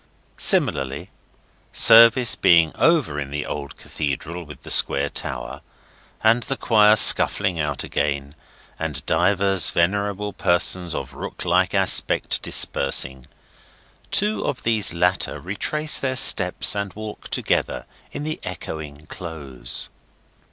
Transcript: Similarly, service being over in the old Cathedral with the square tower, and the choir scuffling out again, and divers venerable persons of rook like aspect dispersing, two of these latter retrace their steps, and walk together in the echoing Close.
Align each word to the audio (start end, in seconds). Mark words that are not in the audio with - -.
Similarly, 0.39 1.11
service 1.71 2.33
being 2.33 2.71
over 2.75 3.19
in 3.19 3.29
the 3.29 3.45
old 3.45 3.77
Cathedral 3.77 4.43
with 4.45 4.63
the 4.63 4.71
square 4.71 5.09
tower, 5.11 5.61
and 6.23 6.41
the 6.41 6.57
choir 6.57 6.95
scuffling 6.95 7.59
out 7.59 7.83
again, 7.83 8.33
and 8.79 9.05
divers 9.05 9.69
venerable 9.69 10.33
persons 10.33 10.95
of 10.95 11.13
rook 11.13 11.45
like 11.45 11.75
aspect 11.75 12.41
dispersing, 12.41 13.27
two 14.09 14.43
of 14.43 14.63
these 14.63 14.91
latter 14.91 15.39
retrace 15.39 15.99
their 15.99 16.15
steps, 16.15 16.75
and 16.75 16.93
walk 16.93 17.27
together 17.29 17.85
in 18.11 18.23
the 18.23 18.39
echoing 18.43 19.05
Close. 19.05 19.91